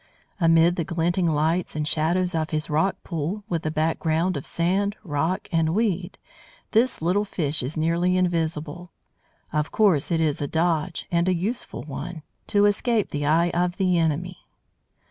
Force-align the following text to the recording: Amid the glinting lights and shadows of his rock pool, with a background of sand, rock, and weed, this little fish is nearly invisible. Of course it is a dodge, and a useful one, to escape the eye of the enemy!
Amid 0.39 0.77
the 0.77 0.83
glinting 0.83 1.27
lights 1.27 1.75
and 1.75 1.87
shadows 1.87 2.33
of 2.33 2.49
his 2.49 2.71
rock 2.71 2.95
pool, 3.03 3.43
with 3.49 3.63
a 3.67 3.69
background 3.69 4.35
of 4.35 4.47
sand, 4.47 4.95
rock, 5.03 5.47
and 5.51 5.75
weed, 5.75 6.17
this 6.71 7.03
little 7.03 7.23
fish 7.23 7.61
is 7.61 7.77
nearly 7.77 8.17
invisible. 8.17 8.89
Of 9.53 9.71
course 9.71 10.09
it 10.09 10.19
is 10.19 10.41
a 10.41 10.47
dodge, 10.47 11.05
and 11.11 11.29
a 11.29 11.35
useful 11.35 11.83
one, 11.83 12.23
to 12.47 12.65
escape 12.65 13.09
the 13.11 13.27
eye 13.27 13.51
of 13.51 13.77
the 13.77 13.99
enemy! 13.99 14.39